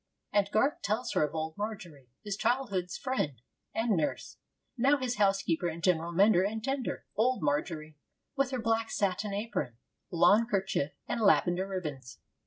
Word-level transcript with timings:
And 0.33 0.49
Garth 0.49 0.81
tells 0.81 1.11
her 1.11 1.21
of 1.23 1.35
old 1.35 1.55
Margery, 1.59 2.07
his 2.23 2.35
childhood's 2.35 2.97
friend 2.97 3.39
and 3.71 3.91
nurse, 3.95 4.37
now 4.75 4.97
his 4.97 5.17
housekeeper 5.17 5.67
and 5.67 5.83
general 5.83 6.11
mender 6.11 6.41
and 6.43 6.63
tender 6.63 7.05
old 7.15 7.43
Margery, 7.43 7.97
with 8.35 8.49
her 8.49 8.57
black 8.59 8.89
satin 8.89 9.31
apron, 9.35 9.77
lawn 10.09 10.47
kerchief, 10.49 10.93
and 11.07 11.21
lavender 11.21 11.67
ribbons. 11.67 12.19